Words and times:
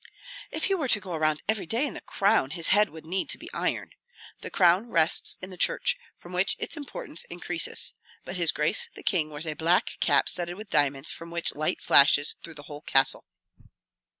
"If 0.49 0.63
he 0.63 0.73
were 0.73 0.87
to 0.87 0.99
go 0.99 1.13
around 1.13 1.43
every 1.47 1.67
day 1.67 1.85
in 1.85 1.93
the 1.93 2.01
crown, 2.01 2.49
his 2.49 2.69
head 2.69 2.89
would 2.89 3.05
need 3.05 3.29
to 3.29 3.37
be 3.37 3.53
iron. 3.53 3.91
The 4.39 4.49
crown 4.49 4.87
rests 4.89 5.37
in 5.43 5.51
the 5.51 5.59
church, 5.59 5.95
from 6.17 6.33
which 6.33 6.55
its 6.57 6.75
importance 6.75 7.23
increases; 7.25 7.93
but 8.25 8.35
his 8.35 8.51
Grace 8.51 8.89
the 8.95 9.03
King 9.03 9.29
wears 9.29 9.45
a 9.45 9.53
black 9.53 9.97
cap 9.99 10.27
studded 10.27 10.55
with 10.57 10.71
diamonds 10.71 11.11
from 11.11 11.29
which 11.29 11.53
light 11.53 11.83
flashes 11.83 12.35
through 12.41 12.55
the 12.55 12.63
whole 12.63 12.81
castle." 12.81 13.25